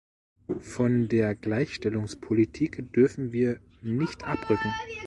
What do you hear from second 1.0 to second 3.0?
der Gleichstellungspolitik